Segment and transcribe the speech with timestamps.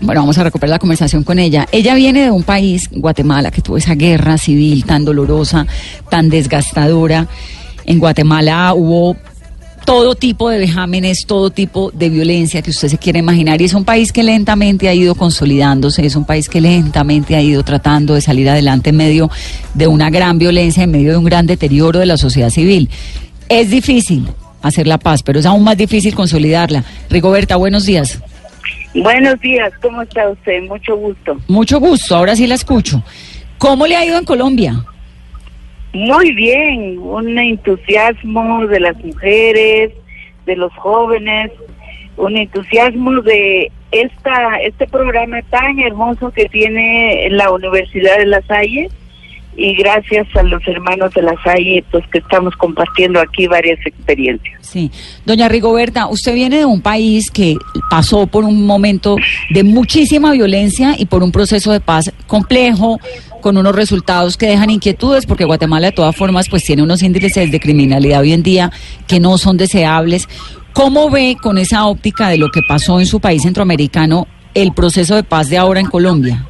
[0.00, 1.66] Bueno, vamos a recuperar la conversación con ella.
[1.72, 5.66] Ella viene de un país, Guatemala, que tuvo esa guerra civil tan dolorosa,
[6.10, 7.28] tan desgastadora.
[7.86, 9.16] En Guatemala hubo
[9.84, 13.60] todo tipo de vejámenes, todo tipo de violencia que usted se quiere imaginar.
[13.60, 17.42] Y es un país que lentamente ha ido consolidándose, es un país que lentamente ha
[17.42, 19.30] ido tratando de salir adelante en medio
[19.74, 22.88] de una gran violencia, en medio de un gran deterioro de la sociedad civil.
[23.48, 24.26] Es difícil
[24.62, 26.84] hacer la paz, pero es aún más difícil consolidarla.
[27.10, 28.18] Rigoberta, buenos días.
[28.94, 30.62] Buenos días, ¿cómo está usted?
[30.62, 31.36] Mucho gusto.
[31.48, 33.02] Mucho gusto, ahora sí la escucho.
[33.58, 34.74] ¿Cómo le ha ido en Colombia?
[35.92, 39.92] Muy bien, un entusiasmo de las mujeres,
[40.46, 41.50] de los jóvenes,
[42.16, 48.90] un entusiasmo de esta este programa tan hermoso que tiene la Universidad de La Salle
[49.56, 54.54] y gracias a los hermanos de La Salle pues que estamos compartiendo aquí varias experiencias.
[54.60, 54.90] Sí,
[55.24, 57.56] doña Rigoberta, usted viene de un país que
[57.90, 59.16] pasó por un momento
[59.50, 62.98] de muchísima violencia y por un proceso de paz complejo,
[63.40, 67.52] con unos resultados que dejan inquietudes, porque Guatemala de todas formas pues tiene unos índices
[67.52, 68.72] de criminalidad hoy en día
[69.06, 70.28] que no son deseables.
[70.72, 75.14] ¿Cómo ve con esa óptica de lo que pasó en su país centroamericano el proceso
[75.14, 76.46] de paz de ahora en Colombia?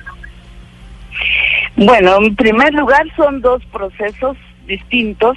[1.76, 4.36] Bueno, en primer lugar son dos procesos
[4.66, 5.36] distintos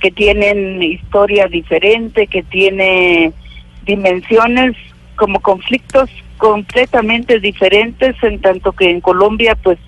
[0.00, 3.32] que tienen historia diferente, que tiene
[3.84, 4.76] dimensiones
[5.16, 9.78] como conflictos completamente diferentes, en tanto que en Colombia pues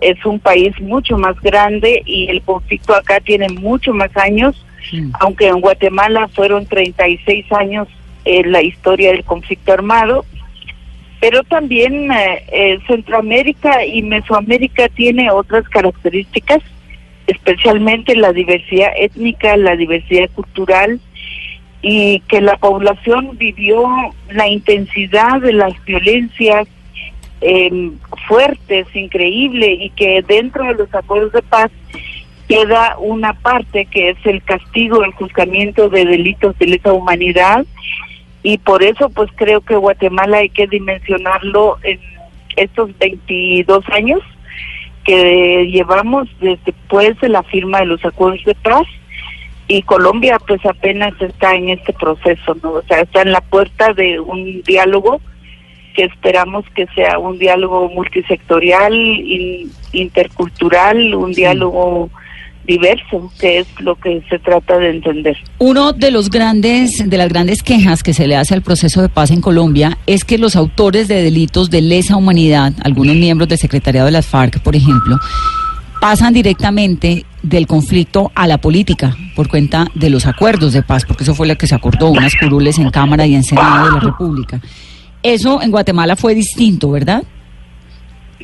[0.00, 4.64] es un país mucho más grande y el conflicto acá tiene mucho más años,
[5.20, 7.88] aunque en Guatemala fueron 36 años
[8.24, 10.24] eh, la historia del conflicto armado,
[11.20, 16.60] pero también eh, eh, Centroamérica y Mesoamérica tiene otras características,
[17.26, 21.00] especialmente la diversidad étnica, la diversidad cultural
[21.82, 23.86] y que la población vivió
[24.30, 26.66] la intensidad de las violencias
[27.40, 27.90] eh,
[28.26, 31.70] fuertes, increíble, y que dentro de los acuerdos de paz
[32.48, 37.64] queda una parte que es el castigo, el juzgamiento de delitos de lesa humanidad,
[38.42, 42.00] y por eso pues creo que Guatemala hay que dimensionarlo en
[42.56, 44.20] estos 22 años
[45.04, 48.86] que llevamos después de la firma de los acuerdos de paz
[49.66, 52.72] y Colombia pues apenas está en este proceso, ¿no?
[52.72, 55.20] O sea, está en la puerta de un diálogo
[55.94, 58.94] que esperamos que sea un diálogo multisectorial,
[59.92, 62.10] intercultural, un diálogo
[62.68, 65.36] diverso, que es lo que se trata de entender.
[65.58, 69.08] Uno de los grandes de las grandes quejas que se le hace al proceso de
[69.08, 73.58] paz en Colombia es que los autores de delitos de lesa humanidad, algunos miembros del
[73.58, 75.16] secretariado de las FARC, por ejemplo,
[75.98, 81.22] pasan directamente del conflicto a la política por cuenta de los acuerdos de paz, porque
[81.22, 84.00] eso fue lo que se acordó, unas curules en Cámara y en Senado de la
[84.00, 84.60] República.
[85.22, 87.22] Eso en Guatemala fue distinto, ¿verdad?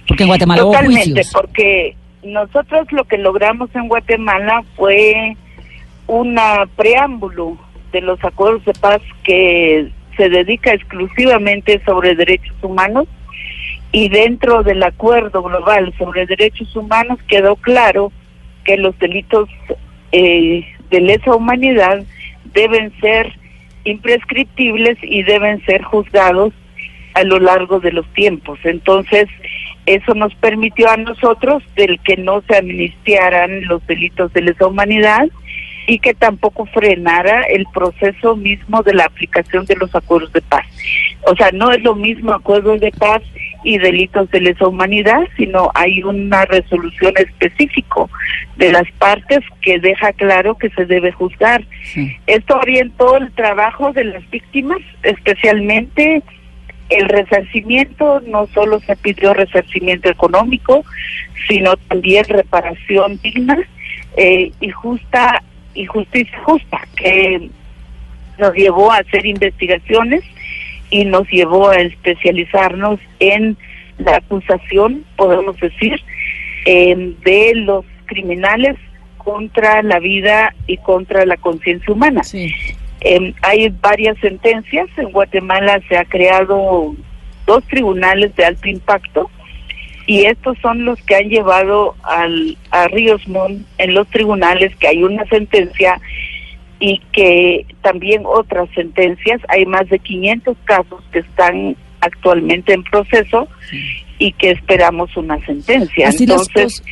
[0.08, 1.30] Porque en Guatemala Totalmente, hubo juicios.
[1.32, 5.36] porque nosotros lo que logramos en Guatemala fue
[6.06, 6.38] un
[6.76, 7.56] preámbulo
[7.92, 13.06] de los acuerdos de paz que se dedica exclusivamente sobre derechos humanos
[13.92, 18.12] y dentro del acuerdo global sobre derechos humanos quedó claro
[18.64, 19.48] que los delitos
[20.12, 22.02] eh, de lesa humanidad
[22.52, 23.32] deben ser
[23.84, 26.52] imprescriptibles y deben ser juzgados
[27.14, 28.58] a lo largo de los tiempos.
[28.64, 29.28] Entonces,
[29.86, 35.28] eso nos permitió a nosotros del que no se amnistiaran los delitos de lesa humanidad
[35.86, 40.66] y que tampoco frenara el proceso mismo de la aplicación de los acuerdos de paz.
[41.26, 43.22] O sea, no es lo mismo acuerdos de paz
[43.64, 48.10] y delitos de lesa humanidad, sino hay una resolución específico
[48.56, 51.64] de las partes que deja claro que se debe juzgar.
[52.26, 56.22] Esto orientó el trabajo de las víctimas, especialmente
[56.90, 60.84] el resarcimiento no solo se pidió resarcimiento económico,
[61.48, 63.58] sino también reparación digna
[64.16, 65.42] eh, y justa
[65.74, 67.50] y justicia justa, que
[68.38, 70.22] nos llevó a hacer investigaciones
[70.90, 73.56] y nos llevó a especializarnos en
[73.98, 76.00] la acusación, podemos decir,
[76.66, 78.76] eh, de los criminales
[79.18, 82.22] contra la vida y contra la conciencia humana.
[82.22, 82.52] Sí.
[83.04, 84.88] Em, hay varias sentencias.
[84.96, 86.94] En Guatemala se ha creado
[87.46, 89.30] dos tribunales de alto impacto
[90.06, 94.88] y estos son los que han llevado al, a Ríos Montt en los tribunales que
[94.88, 96.00] hay una sentencia
[96.80, 103.48] y que también otras sentencias, hay más de 500 casos que están actualmente en proceso
[104.18, 106.10] y que esperamos una sentencia.
[106.10, 106.82] entonces,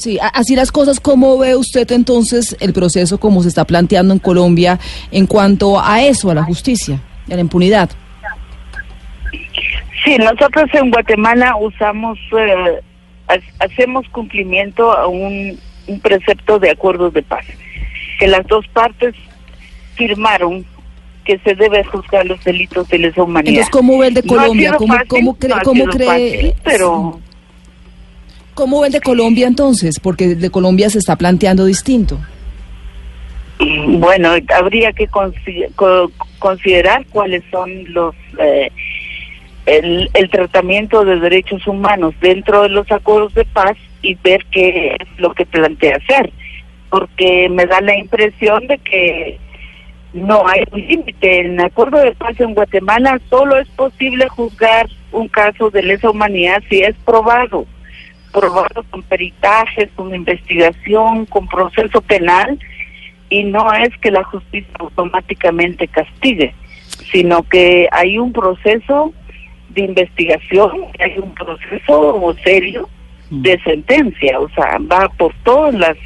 [0.00, 4.18] Sí, así las cosas, ¿cómo ve usted entonces el proceso como se está planteando en
[4.18, 4.80] Colombia
[5.10, 7.90] en cuanto a eso, a la justicia, a la impunidad?
[10.02, 12.80] Sí, nosotros en Guatemala usamos, eh,
[13.58, 15.58] hacemos cumplimiento a un,
[16.02, 17.44] precepto de acuerdos de paz,
[18.18, 19.14] que las dos partes
[19.96, 20.64] firmaron
[21.26, 23.50] que se debe juzgar los delitos de lesa humanidad.
[23.50, 24.72] Entonces, ¿cómo ve el de Colombia?
[24.78, 26.54] ¿Cómo, cómo, cómo cree?
[26.64, 27.20] pero...
[28.54, 30.00] ¿Cómo el de Colombia entonces?
[30.00, 32.18] Porque el de Colombia se está planteando distinto.
[33.58, 35.06] Bueno, habría que
[36.38, 38.14] considerar cuáles son los...
[38.38, 38.70] Eh,
[39.66, 44.96] el, el tratamiento de derechos humanos dentro de los acuerdos de paz y ver qué
[44.98, 46.32] es lo que plantea hacer,
[46.88, 49.38] porque me da la impresión de que
[50.12, 51.40] no hay un límite.
[51.40, 56.10] En el acuerdo de paz en Guatemala solo es posible juzgar un caso de lesa
[56.10, 57.66] humanidad si es probado,
[58.32, 62.58] probado con peritajes, con investigación, con proceso penal,
[63.28, 66.54] y no es que la justicia automáticamente castigue,
[67.12, 69.12] sino que hay un proceso
[69.70, 72.88] de investigación, hay un proceso serio
[73.30, 73.62] de mm.
[73.62, 75.96] sentencia, o sea, va por todas las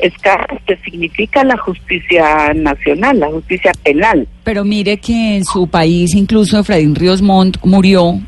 [0.00, 4.26] escalas que significa la justicia nacional, la justicia penal.
[4.42, 8.18] Pero mire que en su país incluso Efraín Ríos Montt murió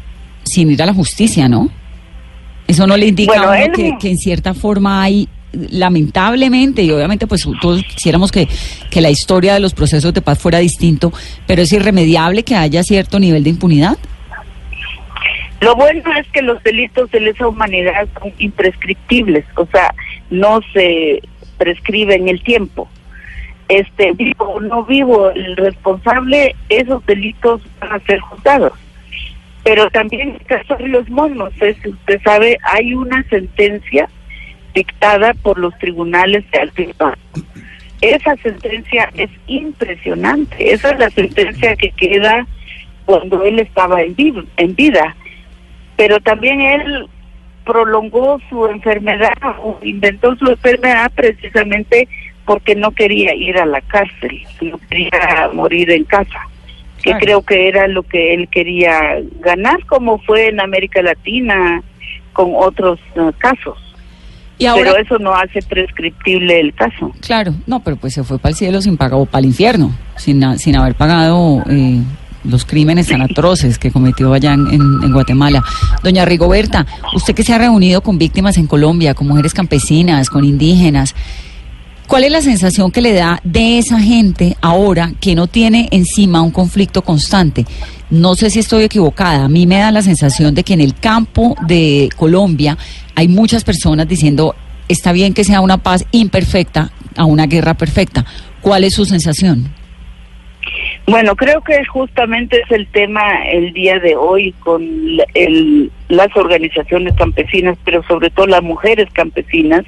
[0.44, 1.70] sin ir a la justicia, ¿no?
[2.66, 7.82] Eso no le indica que, que, en cierta forma hay lamentablemente, y obviamente pues todos
[7.84, 8.48] quisiéramos que,
[8.90, 11.12] que la historia de los procesos de paz fuera distinto,
[11.46, 13.96] pero es irremediable que haya cierto nivel de impunidad.
[15.60, 19.94] Lo bueno es que los delitos de lesa humanidad son imprescriptibles, o sea,
[20.30, 21.22] no se
[21.56, 22.88] prescribe en el tiempo.
[23.68, 28.72] Este, vivo o no vivo, el responsable, esos delitos van a ser juzgados.
[29.66, 34.08] Pero también el caso de los monos, si usted sabe, hay una sentencia
[34.74, 37.14] dictada por los tribunales de alto.
[38.00, 40.72] Esa sentencia es impresionante.
[40.72, 42.46] Esa es la sentencia que queda
[43.04, 44.14] cuando él estaba en,
[44.56, 45.14] en vida
[45.96, 47.08] pero también él
[47.64, 52.08] prolongó su enfermedad o inventó su enfermedad precisamente
[52.44, 56.46] porque no quería ir a la cárcel, no quería morir en casa,
[57.06, 61.82] que creo que era lo que él quería ganar, como fue en América Latina
[62.32, 63.78] con otros uh, casos.
[64.58, 67.12] Y pero eso no hace prescriptible el caso.
[67.20, 69.92] Claro, no, pero pues se fue para el cielo sin pagar o para el infierno,
[70.16, 72.00] sin, sin haber pagado eh,
[72.44, 75.62] los crímenes tan atroces que cometió allá en, Guatemala.
[76.02, 80.44] Doña Rigoberta, usted que se ha reunido con víctimas en Colombia, con mujeres campesinas, con
[80.44, 81.14] indígenas,
[82.06, 86.42] ¿cuál es la sensación que le da de esa gente ahora que no tiene encima
[86.42, 87.64] un conflicto constante?
[88.10, 90.94] No sé si estoy equivocada, a mí me da la sensación de que en el
[90.94, 92.78] campo de Colombia
[93.14, 94.54] hay muchas personas diciendo,
[94.88, 98.24] está bien que sea una paz imperfecta a una guerra perfecta.
[98.60, 99.72] ¿Cuál es su sensación?
[101.06, 104.82] Bueno, creo que justamente es el tema el día de hoy con
[105.34, 109.84] el, las organizaciones campesinas, pero sobre todo las mujeres campesinas,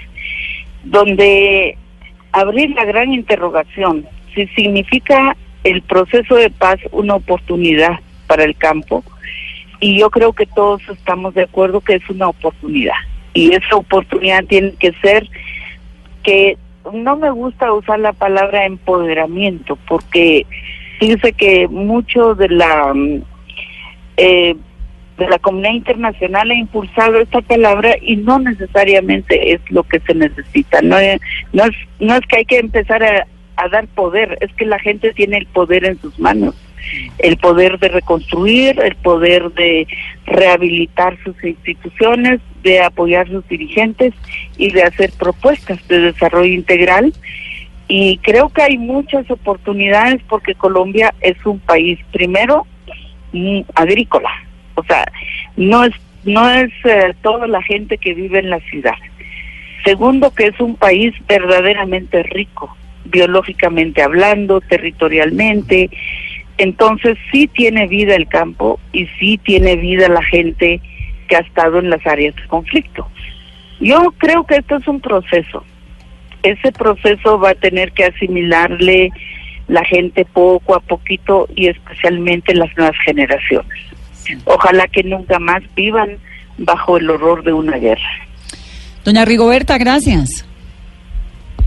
[0.84, 1.76] donde
[2.32, 9.04] abrir la gran interrogación, si significa el proceso de paz una oportunidad para el campo,
[9.80, 12.96] y yo creo que todos estamos de acuerdo que es una oportunidad,
[13.34, 15.28] y esa oportunidad tiene que ser
[16.22, 16.56] que
[16.92, 20.46] no me gusta usar la palabra empoderamiento, porque
[20.98, 23.22] Fíjese que mucho de la mm,
[24.16, 24.56] eh,
[25.18, 30.14] de la comunidad internacional ha impulsado esta palabra y no necesariamente es lo que se
[30.14, 30.80] necesita.
[30.80, 31.20] No es,
[31.52, 31.64] no
[32.14, 35.46] es, que hay que empezar a, a dar poder, es que la gente tiene el
[35.46, 36.54] poder en sus manos.
[37.18, 39.86] El poder de reconstruir, el poder de
[40.24, 44.14] rehabilitar sus instituciones, de apoyar sus dirigentes
[44.56, 47.12] y de hacer propuestas de desarrollo integral.
[47.88, 52.66] Y creo que hay muchas oportunidades porque Colombia es un país primero
[53.32, 54.30] mm, agrícola,
[54.78, 55.04] o sea,
[55.56, 55.92] no es
[56.24, 58.96] no es eh, toda la gente que vive en la ciudad.
[59.84, 65.88] Segundo, que es un país verdaderamente rico, biológicamente hablando, territorialmente.
[66.58, 70.80] Entonces sí tiene vida el campo y sí tiene vida la gente
[71.28, 73.08] que ha estado en las áreas de conflicto.
[73.80, 75.64] Yo creo que esto es un proceso
[76.42, 79.10] ese proceso va a tener que asimilarle
[79.66, 83.78] la gente poco a poquito y especialmente las nuevas generaciones.
[84.44, 86.18] Ojalá que nunca más vivan
[86.58, 88.08] bajo el horror de una guerra.
[89.04, 90.44] Doña Rigoberta, gracias.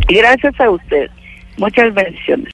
[0.07, 1.09] Y gracias a usted.
[1.57, 2.49] Muchas bendiciones.